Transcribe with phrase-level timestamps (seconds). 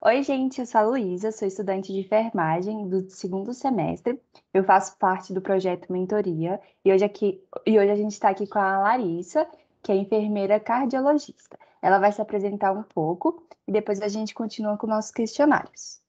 [0.00, 4.20] Oi, gente, eu sou a Luísa, sou estudante de enfermagem do segundo semestre.
[4.54, 8.46] Eu faço parte do projeto Mentoria e hoje, aqui, e hoje a gente está aqui
[8.46, 9.44] com a Larissa,
[9.82, 11.58] que é enfermeira cardiologista.
[11.82, 16.00] Ela vai se apresentar um pouco e depois a gente continua com nossos questionários.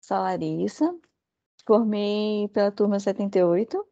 [0.00, 0.96] Sou a Larissa,
[1.66, 3.84] formei pela turma 78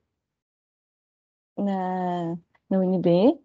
[1.58, 2.36] na,
[2.70, 3.40] na UNB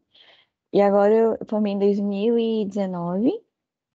[0.71, 3.48] e agora eu formei em 2019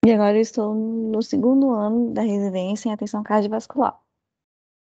[0.04, 4.00] e agora eu estou no segundo ano da residência em atenção cardiovascular,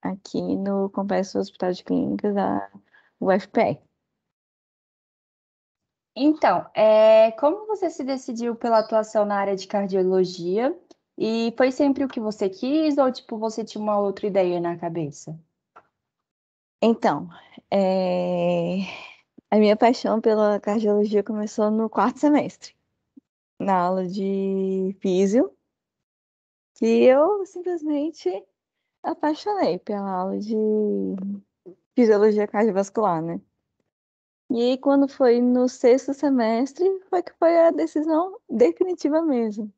[0.02, 2.72] aqui no Complexo Hospital de Clínicas da
[3.20, 3.80] UFPR.
[6.16, 10.76] Então, é, como você se decidiu pela atuação na área de cardiologia?
[11.16, 14.77] E foi sempre o que você quis ou tipo você tinha uma outra ideia na
[14.77, 15.39] cabeça?
[16.81, 17.30] Então,
[17.70, 18.80] é,
[19.50, 22.75] a minha paixão pela cardiologia começou no quarto semestre
[23.60, 25.56] na aula de físio,
[26.76, 28.30] que eu simplesmente
[29.02, 30.56] apaixonei pela aula de
[31.95, 33.40] fisiologia cardiovascular, né?
[34.50, 39.73] E aí, quando foi no sexto semestre, foi que foi a decisão definitiva mesmo.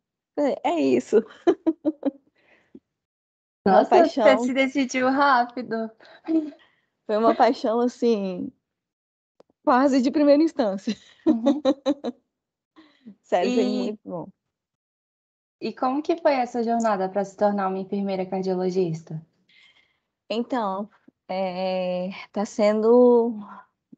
[0.64, 1.24] É isso.
[3.66, 4.38] Nossa, paixão...
[4.38, 5.90] você se decidiu rápido.
[7.06, 8.52] Foi uma paixão, assim,
[9.64, 10.96] quase de primeira instância.
[11.26, 11.62] Uhum.
[13.26, 13.56] Sério, e...
[13.56, 14.28] foi muito bom.
[15.60, 19.20] E como que foi essa jornada para se tornar uma enfermeira cardiologista?
[20.30, 20.90] Então,
[21.28, 23.40] é, tá sendo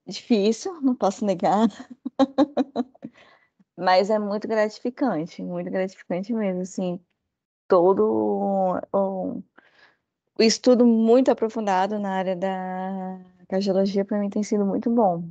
[0.06, 1.68] difícil, não posso negar,
[3.78, 7.00] mas é muito gratificante, muito gratificante mesmo, assim,
[7.68, 9.44] todo o,
[10.40, 13.20] o estudo muito aprofundado na área da
[13.50, 15.24] cardiologia para mim tem sido muito bom.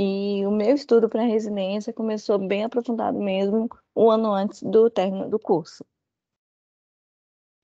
[0.00, 5.28] E o meu estudo para residência começou bem aprofundado mesmo, um ano antes do término
[5.28, 5.84] do curso.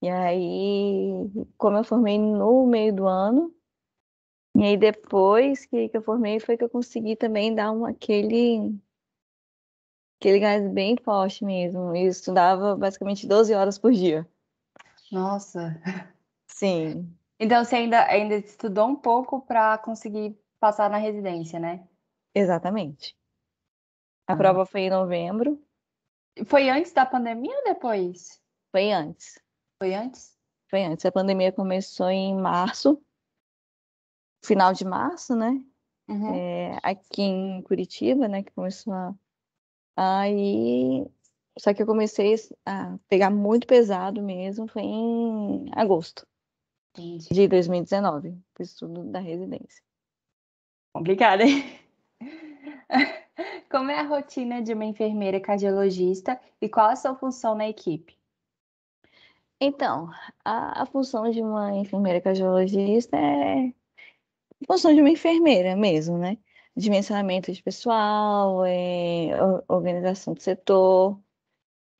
[0.02, 3.54] E aí, como eu formei no meio do ano,
[4.56, 8.76] e aí depois que, que eu formei foi que eu consegui também dar um, aquele,
[10.18, 11.94] aquele gás bem forte mesmo.
[11.94, 14.28] Eu estudava basicamente 12 horas por dia.
[15.12, 15.80] Nossa!
[16.48, 17.16] Sim.
[17.38, 21.86] Então você ainda, ainda estudou um pouco para conseguir passar na residência, né?
[22.34, 23.16] Exatamente.
[24.26, 24.36] A ah.
[24.36, 25.62] prova foi em novembro.
[26.46, 28.40] Foi antes da pandemia ou depois?
[28.72, 29.38] Foi antes.
[29.78, 30.36] Foi antes?
[30.68, 31.04] Foi antes.
[31.04, 33.00] A pandemia começou em março,
[34.44, 35.62] final de março, né?
[36.08, 36.34] Uhum.
[36.34, 38.42] É, aqui em Curitiba, né?
[38.42, 39.14] Que começou a.
[39.96, 41.06] Aí.
[41.56, 42.34] Só que eu comecei
[42.66, 46.26] a pegar muito pesado mesmo, foi em agosto
[46.96, 47.28] Entendi.
[47.32, 49.80] de 2019, o estudo da residência.
[50.92, 51.62] Complicado, hein?
[53.70, 58.16] Como é a rotina de uma enfermeira cardiologista e qual a sua função na equipe?
[59.60, 60.10] Então,
[60.44, 63.72] a, a função de uma enfermeira cardiologista é a
[64.66, 66.38] função de uma enfermeira mesmo, né?
[66.76, 69.30] Dimensionamento de pessoal, é,
[69.68, 71.20] organização do setor,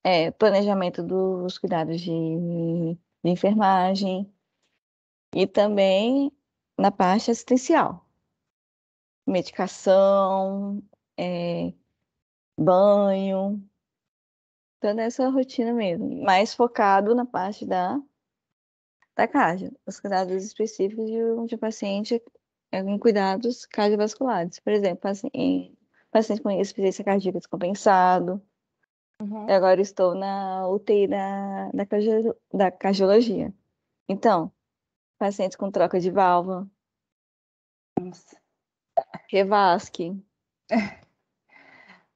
[0.04, 4.30] é, planejamento dos cuidados de, de enfermagem
[5.34, 6.32] e também
[6.78, 8.03] na parte assistencial
[9.26, 10.82] medicação,
[11.18, 11.72] é,
[12.58, 13.62] banho,
[14.80, 17.98] toda essa rotina mesmo, mais focado na parte da,
[19.16, 22.22] da cardio, os cuidados específicos de um, de um paciente
[22.70, 24.60] é, em cuidados cardiovasculares.
[24.60, 25.78] Por exemplo, paciente,
[26.10, 28.42] paciente com insuficiência cardíaca descompensado.
[29.22, 29.48] Uhum.
[29.48, 31.84] Agora estou na UTI da, da,
[32.52, 33.54] da cardiologia.
[34.08, 34.52] Então,
[35.18, 36.68] pacientes com troca de válvula.
[37.98, 38.43] Nossa.
[39.28, 40.16] Revasque.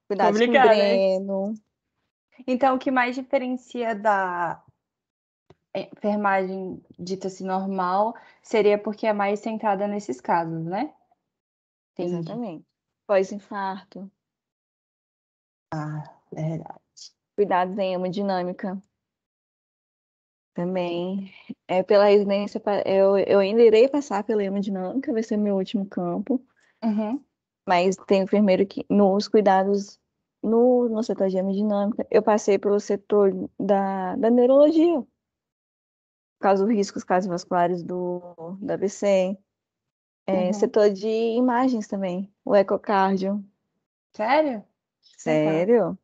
[0.09, 1.53] Cuidado com o dreno.
[1.53, 1.59] Né?
[2.47, 4.63] Então, o que mais diferencia da
[5.75, 10.95] enfermagem dita-se normal seria porque é mais centrada nesses casos, né?
[11.93, 12.17] Entendi.
[12.17, 12.67] Exatamente.
[13.07, 14.11] Pós-infarto.
[15.73, 16.03] Ah,
[16.33, 16.81] verdade.
[17.37, 18.81] Cuidados em hemodinâmica.
[20.55, 21.33] Também.
[21.69, 26.45] É, pela residência, eu, eu ainda irei passar pela hemodinâmica, vai ser meu último campo.
[26.83, 27.23] Uhum.
[27.67, 29.99] Mas tem enfermeiro que, nos cuidados
[30.43, 35.05] no, no setor de hemodinâmica, eu passei pelo setor da, da neurologia,
[36.41, 38.21] dos riscos cardiovasculares do,
[38.61, 39.37] do AVC.
[40.27, 40.53] É, uhum.
[40.53, 43.43] Setor de imagens também, o ecocardio.
[44.15, 44.63] Sério?
[45.01, 45.99] Sério?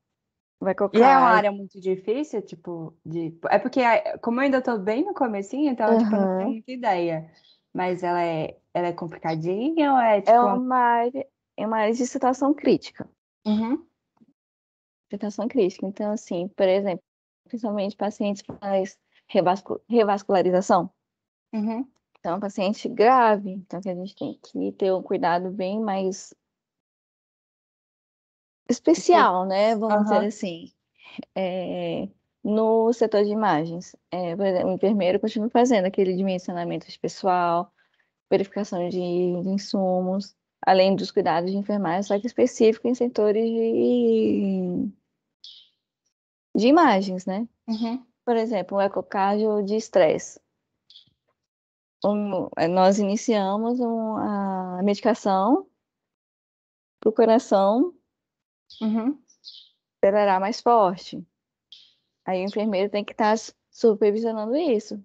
[0.58, 1.06] O ecocardio.
[1.06, 3.38] E é uma área muito difícil, tipo, de...
[3.50, 3.82] é porque,
[4.22, 5.98] como eu ainda estou bem no comecinho, então, uhum.
[5.98, 7.30] tipo, eu não tenho muita ideia.
[7.74, 10.30] Mas ela é, ela é complicadinha ou é, é tipo...
[10.30, 11.26] É uma área,
[11.56, 13.10] é uma área de situação crítica.
[13.44, 13.84] Uhum.
[15.10, 15.84] Situação crítica.
[15.84, 17.04] Então, assim, por exemplo,
[17.48, 20.88] principalmente pacientes que faz revascu- revascularização.
[21.52, 21.86] Uhum.
[22.20, 26.32] Então, paciente grave, então que a gente tem que ter um cuidado bem mais
[28.68, 29.76] especial, né?
[29.76, 30.26] Vamos dizer Aham.
[30.26, 30.72] assim.
[31.34, 32.08] É,
[32.44, 37.72] no setor de imagens, é, por exemplo, o enfermeiro continua fazendo aquele dimensionamento de pessoal,
[38.30, 40.36] verificação de, de insumos,
[40.66, 44.88] além dos cuidados de enfermagem, só que específico em setores de,
[46.54, 47.48] de imagens, né?
[47.66, 48.04] Uhum.
[48.24, 50.38] Por exemplo, o ecocardio de estresse.
[52.04, 55.66] Um- eh, nós iniciamos um- a medicação
[57.00, 57.94] para o coração
[58.82, 59.18] Uhum.
[60.02, 61.24] acelerar mais forte.
[62.24, 63.36] Aí o enfermeiro tem que estar
[63.70, 65.02] supervisionando isso.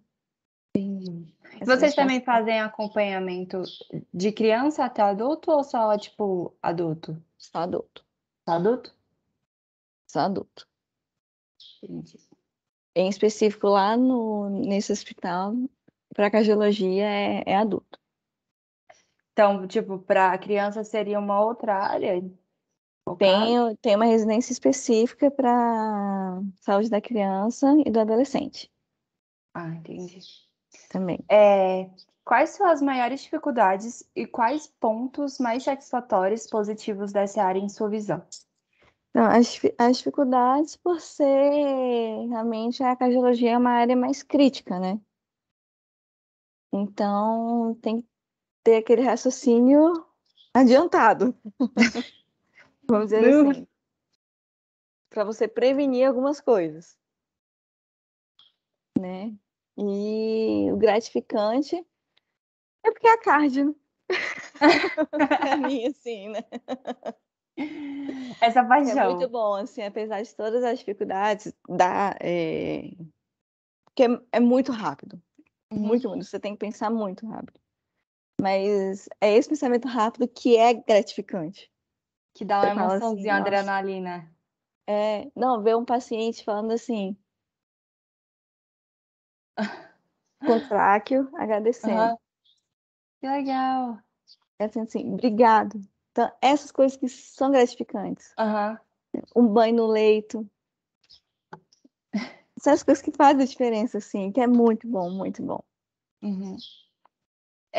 [1.59, 3.63] Essa Vocês também fazem acompanhamento
[4.13, 7.21] de criança até adulto ou só, tipo, adulto?
[7.37, 8.05] Só adulto.
[8.47, 8.95] Só adulto?
[10.07, 10.67] Só adulto.
[11.83, 12.17] Entendi.
[12.95, 15.53] Em específico, lá no, nesse hospital,
[16.13, 17.99] para cardiologia é, é adulto.
[19.31, 22.21] Então, tipo, para criança seria uma outra área?
[23.17, 28.71] Tem, tem uma residência específica para saúde da criança e do adolescente
[29.53, 30.19] Ah, entendi.
[30.89, 31.19] também.
[31.29, 31.89] É,
[32.23, 37.89] quais são as maiores dificuldades e quais pontos mais satisfatórios positivos dessa área em sua
[37.89, 38.21] visão?
[39.09, 44.99] Então, as, as dificuldades por ser realmente a cardiologia é uma área mais crítica, né?
[46.71, 48.07] Então tem que
[48.63, 50.05] ter aquele raciocínio
[50.53, 51.35] adiantado.
[52.89, 53.51] Vamos dizer Uhum.
[53.51, 53.67] assim.
[55.09, 56.97] Para você prevenir algumas coisas.
[58.99, 59.33] Né?
[59.77, 61.75] E o gratificante
[62.83, 63.75] é porque é a cardio, né?
[65.11, 66.43] Pra mim, assim, né?
[68.41, 69.15] Essa É paixão.
[69.15, 72.91] muito bom, assim, apesar de todas as dificuldades, dá, é...
[73.85, 75.21] porque é, é muito rápido.
[75.71, 75.79] Uhum.
[75.79, 76.25] Muito, muito.
[76.25, 77.59] Você tem que pensar muito rápido.
[78.41, 81.71] Mas é esse pensamento rápido que é gratificante.
[82.33, 83.47] Que dá uma assim, emoçãozinha, nossa.
[83.47, 84.31] adrenalina.
[84.87, 87.15] É, não, ver um paciente falando assim,
[90.39, 91.93] contráqueo, agradecendo.
[91.93, 92.17] Aham.
[93.19, 93.99] Que legal.
[94.57, 95.79] É assim, assim, obrigado.
[96.11, 98.33] Então, essas coisas que são gratificantes.
[98.37, 98.79] Aham.
[99.35, 100.49] Um banho no leito.
[102.59, 105.63] São as coisas que fazem a diferença, assim, que é muito bom, muito bom.
[106.21, 106.57] Uhum.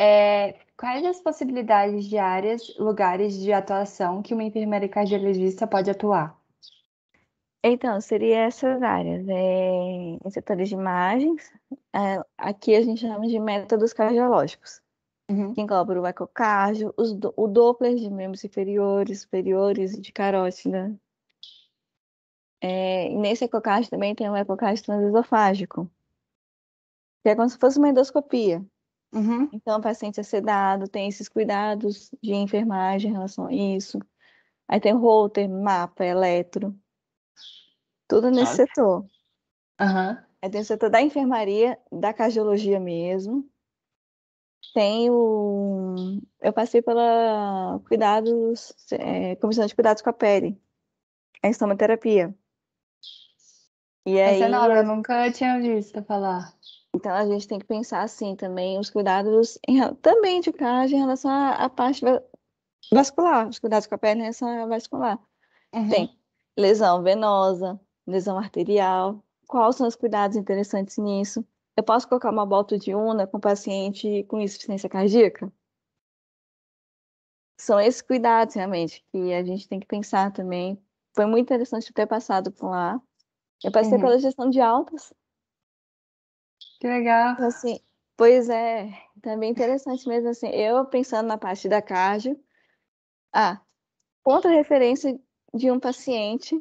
[0.03, 6.35] É, quais as possibilidades de áreas, lugares de atuação que uma enfermeira cardiologista pode atuar?
[7.63, 9.27] Então, seria essas áreas.
[9.29, 11.53] É, em setores de imagens,
[11.93, 14.81] é, aqui a gente chama de métodos cardiológicos,
[15.29, 15.53] Uhum.
[15.53, 20.99] que engloba o ecocardio, os o Doppler de membros inferiores, superiores e de carótida.
[22.59, 25.87] É, nesse ecocardio também tem o ecocardio transesofágico,
[27.21, 28.65] que é como se fosse uma endoscopia.
[29.13, 29.49] Uhum.
[29.51, 33.99] Então, o paciente é sedado, tem esses cuidados de enfermagem em relação a isso.
[34.67, 36.73] Aí tem o Holter, mapa, eletro,
[38.07, 38.69] tudo nesse Top.
[38.69, 39.05] setor.
[39.79, 40.23] Aham.
[40.41, 43.47] Aí tem o setor da enfermaria, da cardiologia mesmo.
[44.73, 46.21] Tem o.
[46.41, 50.59] Eu passei pela cuidados, é, comissão de cuidados com a pele,
[51.43, 52.33] a estomoterapia.
[54.05, 56.53] E aí, Essa é nova, eu nunca tinha visto falar.
[56.93, 60.99] Então a gente tem que pensar assim também, os cuidados em também de cardio em
[61.01, 62.21] relação à, à parte va-
[62.93, 65.19] vascular, os cuidados com a pele em relação à vascular.
[65.73, 65.89] Uhum.
[65.89, 66.19] Tem
[66.57, 69.23] lesão venosa, lesão arterial.
[69.47, 71.45] Quais são os cuidados interessantes nisso?
[71.77, 75.51] Eu posso colocar uma bolta de una com paciente com insuficiência cardíaca?
[77.57, 80.81] São esses cuidados, realmente, que a gente tem que pensar também.
[81.15, 82.99] Foi muito interessante ter passado por lá.
[83.63, 84.01] Eu passei Uhum.
[84.01, 85.13] pela gestão de altas.
[86.81, 87.33] Que legal.
[87.33, 87.79] Então, assim,
[88.17, 92.43] pois é, também interessante mesmo, assim, eu pensando na parte da cardio.
[93.31, 93.61] Ah,
[94.25, 95.21] outra referência
[95.53, 96.59] de um paciente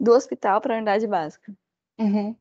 [0.00, 1.54] do hospital para a unidade básica.
[1.98, 2.34] Uhum.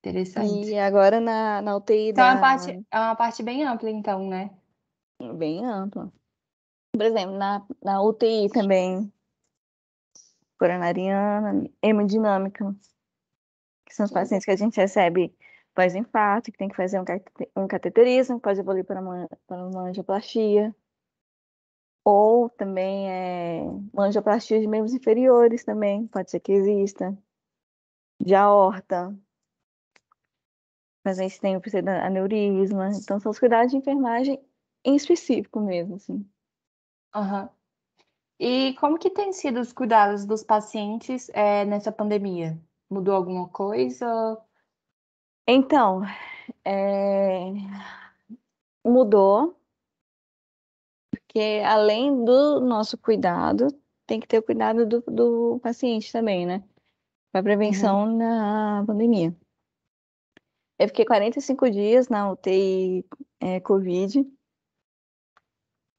[0.00, 0.68] Interessante.
[0.68, 2.32] E agora na, na UTI Então, é da...
[2.34, 4.54] uma parte, é uma parte bem ampla, então, né?
[5.34, 6.12] bem ampla.
[6.92, 9.10] Por exemplo, na, na UTI também,
[10.58, 12.76] coronariana, hemodinâmica,
[13.94, 15.32] que são os pacientes que a gente recebe
[15.72, 17.32] pós-infarto, que tem que fazer um, cate-
[17.68, 20.74] cateterismo, pode evoluir para uma, para uma angioplastia.
[22.04, 23.60] Ou também é,
[23.92, 27.16] uma angioplastia de membros inferiores também, pode ser que exista.
[28.20, 29.16] De aorta.
[31.04, 32.88] Mas a gente tem o pseudoaneurisma.
[32.88, 34.44] Então, são os cuidados de enfermagem
[34.84, 36.28] em específico mesmo, assim.
[37.14, 37.48] Aham.
[38.40, 42.60] E como que tem sido os cuidados dos pacientes é, nessa pandemia?
[42.90, 44.38] Mudou alguma coisa?
[45.46, 46.02] Então,
[46.64, 47.50] é...
[48.84, 49.58] mudou,
[51.10, 53.68] porque além do nosso cuidado,
[54.06, 56.62] tem que ter o cuidado do, do paciente também, né?
[57.32, 58.16] Para prevenção uhum.
[58.18, 59.34] na pandemia.
[60.78, 63.04] Eu fiquei 45 dias na UTI
[63.40, 64.20] é, Covid.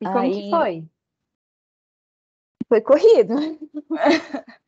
[0.01, 0.32] E como Aí...
[0.32, 0.89] que foi?
[2.68, 3.34] Foi corrido.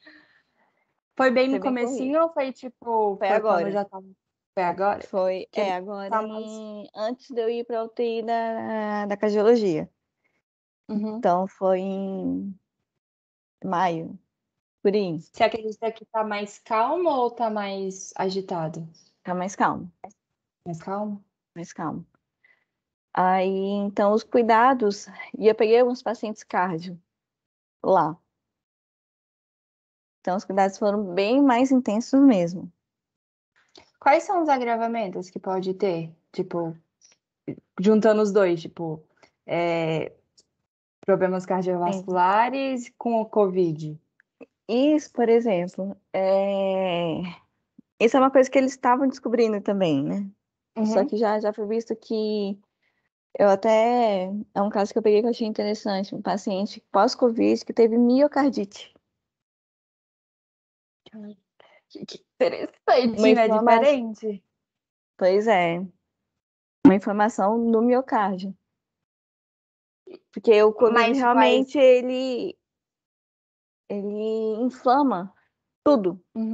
[1.17, 3.17] foi bem foi no comecinho ou foi tipo.
[3.17, 3.71] Foi, foi agora.
[3.71, 4.05] Já tava...
[4.53, 5.01] Foi agora?
[5.03, 6.89] Foi, que é, agora tá em...
[6.95, 9.89] antes de eu ir para a UTI da, da cardiologia.
[10.87, 11.17] Uhum.
[11.17, 12.57] Então foi em
[13.63, 14.17] maio,
[14.81, 15.19] por aí.
[15.19, 18.87] Você acredita que tá mais calmo ou tá mais agitado?
[19.21, 19.91] Tá mais calmo.
[20.65, 21.23] Mais calmo?
[21.53, 22.05] Mais calmo.
[23.13, 25.07] Aí, então, os cuidados,
[25.37, 27.01] e eu peguei alguns pacientes cardio
[27.83, 28.15] lá.
[30.27, 32.69] Então, os cuidados foram bem mais intensos mesmo.
[33.97, 36.11] Quais são os agravamentos que pode ter?
[36.33, 36.75] Tipo,
[37.79, 39.01] juntando os dois, tipo,
[39.45, 40.11] é,
[41.05, 42.93] problemas cardiovasculares Sim.
[42.97, 43.97] com o Covid.
[44.67, 47.21] Isso, por exemplo, é...
[47.97, 50.29] isso é uma coisa que eles estavam descobrindo também, né?
[50.77, 50.87] Uhum.
[50.87, 52.59] Só que já, já foi visto que
[53.39, 54.29] eu até.
[54.53, 56.13] É um caso que eu peguei que eu achei interessante.
[56.13, 58.96] Um paciente pós-Covid que teve miocardite.
[61.89, 62.79] Que interessante,
[63.49, 63.79] Uma né?
[63.79, 64.43] Diferente.
[65.17, 65.79] Pois é.
[66.85, 68.55] Uma inflamação no miocárdio.
[70.31, 71.83] Porque o Covid Mas realmente faz...
[71.83, 72.57] ele.
[73.89, 75.33] Ele inflama
[75.83, 76.21] tudo.
[76.35, 76.53] Uhum.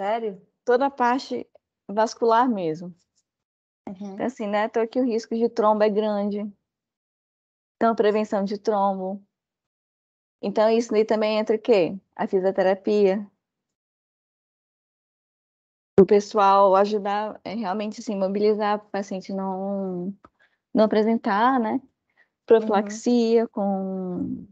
[0.00, 0.40] Sério?
[0.64, 1.48] Toda a parte
[1.88, 2.94] vascular mesmo.
[3.88, 4.14] Uhum.
[4.14, 4.68] Então, assim, né?
[4.68, 6.40] Tô aqui o risco de trombo é grande.
[7.76, 9.20] Então, prevenção de trombo.
[10.40, 11.98] Então, isso daí também entra o quê?
[12.14, 13.28] A fisioterapia.
[16.00, 20.14] O pessoal ajudar, é, realmente, assim, mobilizar para o paciente não,
[20.74, 21.80] não apresentar, né?
[22.46, 23.48] Profilaxia uhum.
[23.52, 24.46] com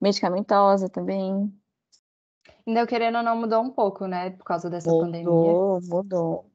[0.00, 1.52] medicamentosa também.
[2.66, 4.30] Ainda querendo ou não mudou um pouco, né?
[4.30, 5.30] Por causa dessa mudou, pandemia.
[5.30, 6.50] Mudou, mudou.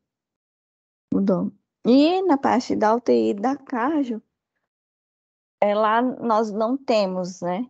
[1.14, 1.52] Mudou.
[1.86, 4.22] E na parte da UTI da Carjo,
[5.62, 7.68] é, lá nós não temos, né?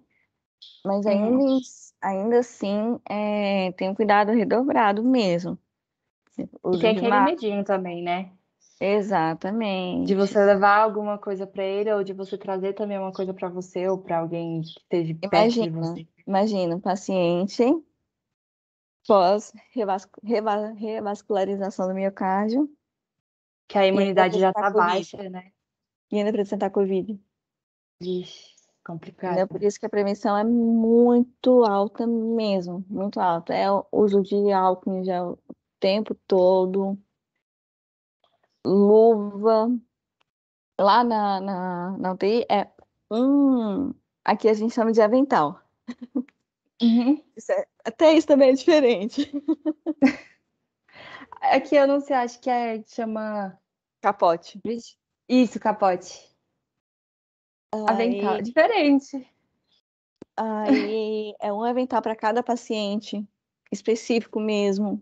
[0.86, 1.60] Mas ainda, uhum.
[2.02, 5.58] ainda assim é, tem um cuidado redobrado mesmo.
[6.44, 8.32] E tem aquele medinho também, né?
[8.80, 10.08] Exatamente.
[10.08, 13.48] De você levar alguma coisa para ele ou de você trazer também uma coisa para
[13.48, 16.08] você ou para alguém que esteja perto imagina, de você.
[16.28, 17.64] Imagina um paciente
[19.08, 19.54] pós
[20.76, 22.70] revascularização do miocárdio
[23.68, 25.52] que a imunidade já está baixa, né?
[26.12, 27.20] E ainda apresentar Covid.
[28.02, 28.54] Ixi,
[28.86, 29.38] complicado.
[29.38, 33.54] É por isso que a prevenção é muito alta mesmo, muito alta.
[33.54, 35.40] É o uso de álcool já o
[35.80, 36.98] tempo todo,
[38.66, 39.70] luva.
[40.80, 42.70] Lá na, na, na UTI é
[43.10, 43.94] um.
[44.24, 45.62] Aqui a gente chama de avental.
[46.82, 47.24] Uhum.
[47.38, 49.32] Isso é, até isso também é diferente.
[51.42, 53.58] Aqui eu não sei, acho que é chama
[54.02, 54.60] capote.
[55.30, 56.36] Isso, capote.
[57.72, 57.86] Aí...
[57.88, 59.30] Avental, diferente.
[60.38, 63.26] Aí é um avental para cada paciente,
[63.72, 65.02] específico mesmo.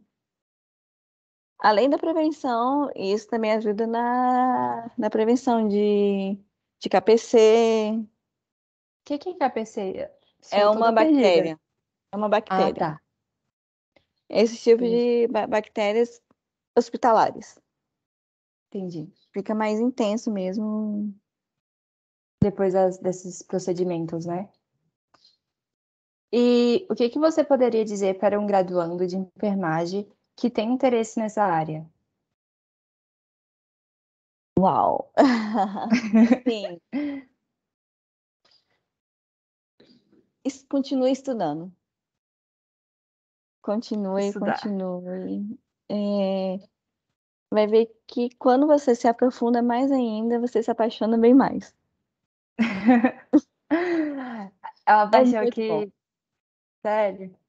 [1.63, 6.38] Além da prevenção, isso também ajuda na, na prevenção de,
[6.77, 7.93] de KPC.
[7.96, 8.08] O
[9.05, 10.12] que, que é KPC?
[10.51, 11.24] é uma bactéria.
[11.24, 11.62] Perdida.
[12.12, 12.65] É uma bactéria.
[12.67, 13.01] Ah, tá.
[14.27, 14.89] Esse tipo Sim.
[14.89, 16.22] de bactérias
[16.77, 17.58] hospitalares.
[18.67, 19.10] Entendi.
[19.32, 21.15] Fica mais intenso mesmo.
[22.41, 24.50] Depois das, desses procedimentos, né?
[26.29, 31.19] E o que, que você poderia dizer para um graduando de enfermagem que tem interesse
[31.19, 31.89] nessa área?
[34.59, 35.11] Uau!
[36.47, 36.79] Sim.
[40.69, 41.71] Continue estudando.
[43.61, 44.59] Continue, Estudar.
[44.59, 45.57] continue.
[45.89, 46.57] É,
[47.49, 51.73] vai ver que quando você se aprofunda mais ainda, você se apaixona bem mais.
[53.69, 55.67] é uma paixão é que.
[55.67, 55.85] Bom.
[56.81, 57.42] Sério.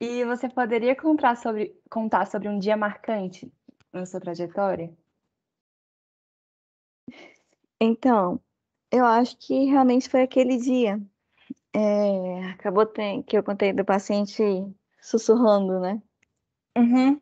[0.00, 3.52] E você poderia contar sobre, contar sobre um dia marcante
[3.92, 4.92] na sua trajetória?
[7.80, 8.40] Então,
[8.90, 11.00] eu acho que realmente foi aquele dia.
[11.74, 14.42] É, acabou tem, que eu contei do paciente
[15.00, 16.00] sussurrando, né?
[16.76, 17.20] Uhum.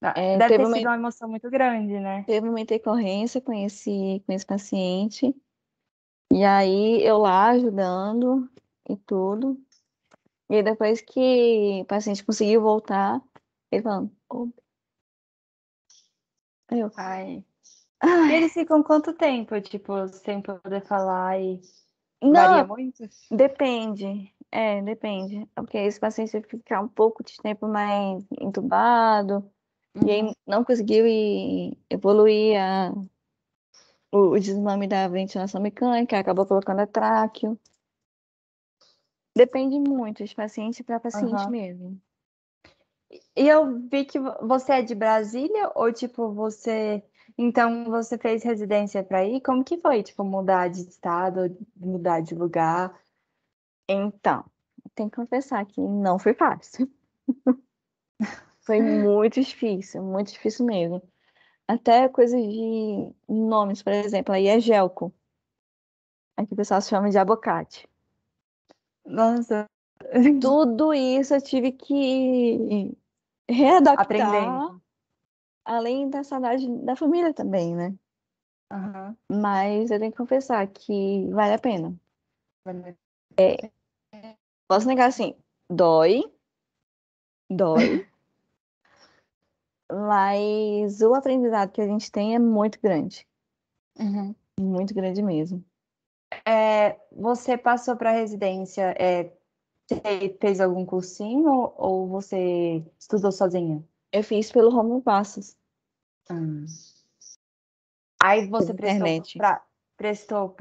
[0.00, 2.24] Ah, é, Deve ter sido uma emoção muito grande, né?
[2.26, 5.34] Teve uma intercorrência com esse, com esse paciente.
[6.32, 8.48] E aí eu lá ajudando
[8.88, 9.60] e tudo.
[10.50, 13.22] E aí depois que o paciente conseguiu voltar,
[13.70, 13.82] ele
[14.28, 14.48] "Ô."
[16.68, 17.44] Aí eu, Ai.
[18.00, 21.60] Ai, eles ficam quanto tempo, tipo, sem poder falar e
[22.22, 23.04] não, varia muito?
[23.30, 24.34] depende.
[24.50, 25.46] É, depende.
[25.54, 29.48] Porque esse paciente que ficar um pouco de tempo mais entubado,
[30.04, 30.32] e aí Uhum.
[30.46, 31.04] não conseguiu
[31.90, 32.92] evoluir a,
[34.12, 37.58] o, o desmame da ventilação mecânica, acabou colocando a tráqueo.
[39.40, 41.50] Depende muito de paciente para paciente Aham.
[41.50, 42.02] mesmo.
[43.34, 47.02] E eu vi que vo- você é de Brasília ou tipo você,
[47.38, 49.40] então você fez residência para ir?
[49.40, 53.00] Como que foi, tipo, mudar de estado, mudar de lugar?
[53.88, 54.44] Então,
[54.94, 56.86] tenho que confessar que não foi fácil.
[58.60, 61.02] Foi muito difícil, muito difícil mesmo.
[61.66, 65.12] Até coisas de nomes, por exemplo, aí é gelco.
[66.36, 67.89] Aqui o pessoal chama de abacate.
[69.04, 69.66] Nossa,
[70.40, 72.96] Tudo isso eu tive que
[73.48, 74.82] readaptar, aprendendo.
[75.64, 77.94] além da saudade da família também, né?
[78.72, 79.16] Aham.
[79.30, 81.94] Mas eu tenho que confessar que vale a pena.
[82.64, 82.96] Vale-
[84.68, 85.34] Posso negar assim,
[85.68, 86.22] dói,
[87.50, 87.74] dói,
[89.90, 93.26] mas o aprendizado que a gente tem é muito grande,
[93.98, 94.34] Uhum.
[94.60, 95.64] muito grande mesmo.
[96.46, 99.32] É, você passou para residência, é,
[99.88, 103.84] você fez algum cursinho ou você estudou sozinha?
[104.12, 105.56] Eu fiz pelo Romulo Passos,
[106.30, 106.64] Hum.
[108.22, 109.08] Aí você prestou
[109.96, 110.54] prestou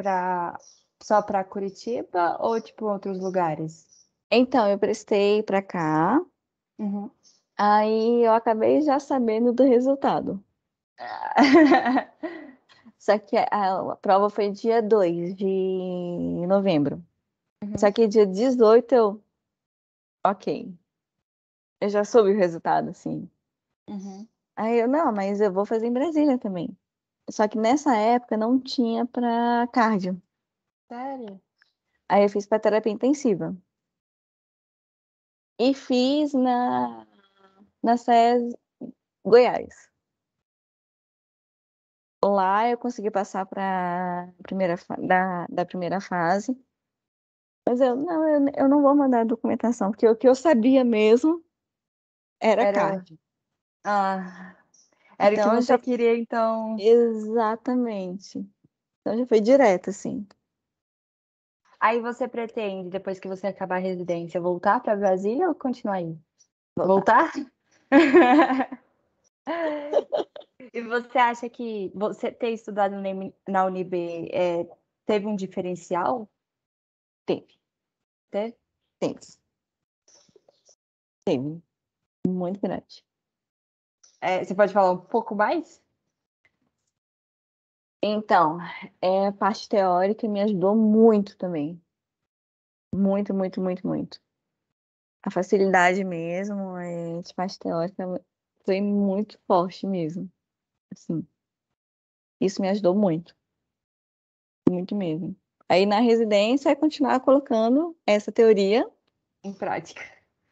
[1.01, 3.87] só para Curitiba ou tipo outros lugares?
[4.31, 6.19] Então, eu prestei para cá,
[6.77, 7.09] Uhum.
[7.57, 10.43] aí eu acabei já sabendo do resultado.
[12.99, 13.45] Só que a,
[13.91, 17.01] a prova foi dia 2 de novembro.
[17.63, 17.77] Uhum.
[17.77, 19.23] Só que dia 18 eu.
[20.23, 20.77] Ok.
[21.79, 23.29] Eu já soube o resultado, assim.
[23.89, 24.27] Uhum.
[24.53, 26.77] Aí eu, não, mas eu vou fazer em Brasília também.
[27.31, 30.21] Só que nessa época não tinha pra cardio.
[30.89, 31.39] Sério?
[32.09, 33.55] Aí eu fiz pra terapia intensiva.
[35.57, 37.07] E fiz na,
[37.81, 38.53] na SES
[39.23, 39.89] Goiás.
[42.23, 44.75] Lá eu consegui passar para primeira
[45.07, 46.57] da, da primeira fase.
[47.65, 50.83] Mas eu não, eu, eu não vou mandar a documentação, porque o que eu sabia
[50.83, 51.43] mesmo
[52.39, 53.17] era Era- cardio.
[53.83, 54.55] Ah,
[55.17, 56.75] era o que Então, você já- queria, então.
[56.79, 58.39] Exatamente.
[59.01, 60.27] Então já foi direto, assim.
[61.79, 66.17] Aí você pretende, depois que você acabar a residência, voltar para Brasília ou continuar aí?
[66.75, 67.31] Voltar.
[67.33, 68.79] Voltar?
[70.73, 72.93] E você acha que você ter estudado
[73.47, 74.67] na UNB é,
[75.05, 76.29] teve um diferencial?
[77.25, 77.47] Teve,
[78.29, 78.57] Teve?
[78.99, 79.19] teve.
[81.23, 81.63] Teve.
[82.27, 83.05] Muito grande.
[84.21, 85.81] É, você pode falar um pouco mais?
[88.03, 88.57] Então,
[89.01, 91.81] é, a parte teórica me ajudou muito também.
[92.93, 94.21] Muito, muito, muito, muito.
[95.21, 98.03] A facilidade mesmo, é, de parte teórica
[98.65, 100.29] foi muito forte mesmo.
[100.91, 101.25] Assim,
[102.39, 103.35] isso me ajudou muito.
[104.69, 105.35] Muito mesmo.
[105.67, 108.89] Aí na residência é continuar colocando essa teoria.
[109.43, 110.01] Em prática.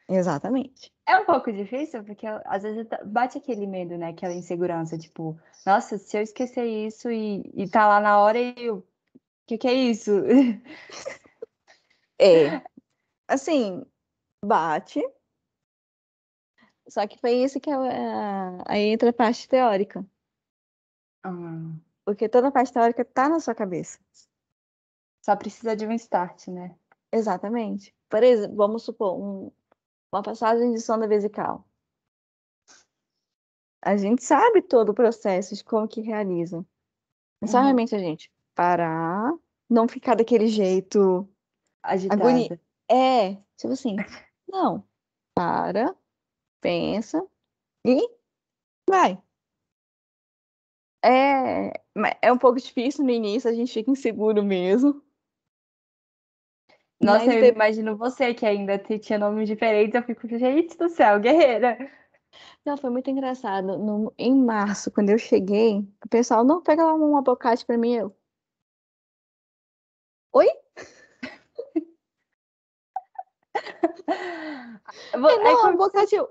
[0.10, 0.92] Exatamente.
[1.06, 4.10] É um pouco difícil, porque às vezes bate aquele medo, né?
[4.10, 8.54] Aquela insegurança, tipo, nossa, se eu esquecer isso e, e tá lá na hora e
[8.58, 8.78] eu.
[8.78, 8.84] O
[9.48, 10.12] que, que é isso?
[12.20, 12.62] É.
[13.28, 13.86] Assim,
[14.44, 15.02] bate.
[16.88, 20.06] Só que foi isso que é, a- aí entra a parte teórica.
[21.28, 24.00] Ah, Porque toda a parte teórica tá na sua cabeça.
[25.22, 26.74] só precisa de um start, né?
[27.12, 27.94] Exatamente.
[28.10, 29.52] Por exemplo, vamos supor, um-
[30.10, 31.68] uma passagem de sonda vesical.
[33.82, 36.66] A gente sabe todo o processo de como que realiza.
[37.42, 37.64] É só Uhum.
[37.66, 39.34] realmente a gente parar,
[39.70, 41.28] não ficar daquele jeito.
[41.84, 42.24] Agitada.
[42.24, 42.60] Agonia.
[42.90, 43.98] É, tipo assim,
[44.48, 44.84] não,
[45.36, 45.94] para,
[46.62, 47.22] pensa
[47.86, 48.00] e
[48.90, 49.22] vai.
[51.08, 51.72] É,
[52.22, 55.02] é um pouco difícil no início, a gente fica inseguro mesmo.
[57.00, 61.20] Nossa, Mas eu imagino você que ainda tinha nomes diferentes, eu fico, gente do céu,
[61.20, 61.78] guerreira.
[62.66, 63.78] Não, foi muito engraçado.
[63.78, 67.94] No- em março, quando eu cheguei, o pessoal, não, pega lá um abacate pra mim.
[67.96, 68.16] Eu,
[70.34, 70.48] oi?
[75.18, 76.16] Vo- É, aí não, quando abacate.
[76.16, 76.30] Eu...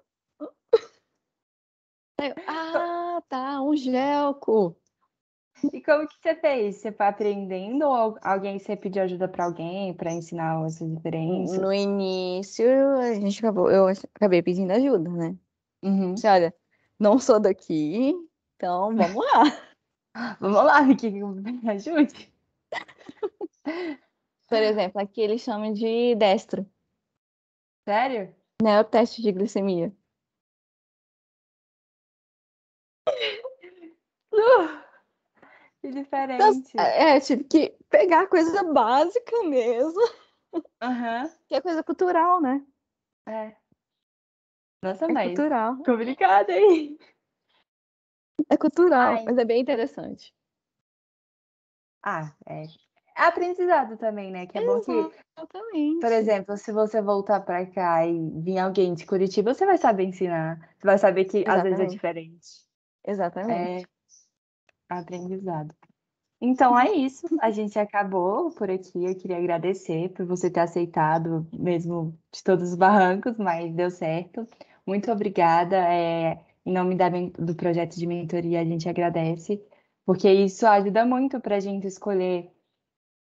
[2.18, 4.76] Eu, ah, tá, um gelco.
[5.72, 6.76] E como que você fez?
[6.76, 11.58] Você foi aprendendo ou alguém você pediu ajuda para alguém para ensinar essas diferenças?
[11.58, 12.66] No início,
[12.98, 15.36] a gente acabou, eu acabei pedindo ajuda, né?
[15.82, 16.14] Uhum.
[16.14, 16.54] Disse, olha,
[16.98, 18.14] não sou daqui,
[18.56, 19.42] então vamos lá.
[20.40, 22.32] Vamos lá, Vicky, me ajude.
[24.48, 26.64] Por exemplo, aqui eles chamam de destro,
[27.86, 28.34] Sério?
[28.62, 28.80] né?
[28.80, 29.92] O teste de glicemia.
[34.46, 34.86] Uh,
[35.80, 36.76] que Então, diferente.
[36.78, 40.00] é, tive que pegar a coisa básica mesmo,
[40.80, 42.64] Aham, que é coisa cultural, né?
[43.26, 43.56] é.
[44.82, 45.76] Nossa, É mas cultural.
[45.84, 46.98] complicado, hein?
[48.50, 49.24] É cultural, Ai.
[49.24, 50.34] mas é bem interessante.
[52.02, 52.62] Ah, é.
[53.18, 54.46] É aprendizado também, né?
[54.46, 56.00] Que é bom que, Exatamente.
[56.00, 60.04] por exemplo, se você voltar pra cá e vir alguém de Curitiba, você vai saber
[60.04, 60.58] ensinar.
[60.78, 61.94] Você vai saber que às vezes é Exatamente.
[61.94, 62.46] diferente.
[63.04, 63.84] Exatamente.
[63.84, 63.95] É
[64.88, 65.74] aprendizado.
[66.40, 67.26] Então é isso.
[67.40, 69.04] A gente acabou por aqui.
[69.04, 74.46] Eu queria agradecer por você ter aceitado, mesmo de todos os barrancos, mas deu certo.
[74.86, 75.76] Muito obrigada.
[75.76, 79.62] É, em nome da do projeto de mentoria, a gente agradece,
[80.04, 82.50] porque isso ajuda muito para a gente escolher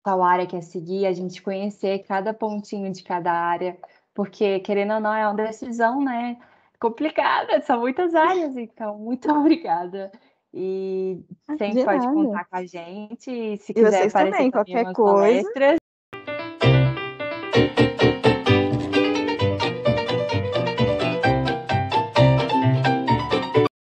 [0.03, 3.77] qual área quer seguir, a gente conhecer cada pontinho de cada área,
[4.13, 6.37] porque querendo ou não, é uma decisão, né?
[6.79, 10.11] Complicada, são muitas áreas, então, muito obrigada.
[10.55, 12.13] E Ah, sempre de pode nada.
[12.13, 13.29] contar com a gente.
[13.31, 15.53] E se E quiser vocês aparecer também, qualquer coisa.
[15.53, 15.77] palestras,